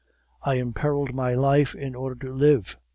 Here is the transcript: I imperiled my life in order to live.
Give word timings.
I 0.41 0.55
imperiled 0.55 1.13
my 1.13 1.35
life 1.35 1.75
in 1.75 1.93
order 1.93 2.15
to 2.25 2.33
live. 2.33 2.75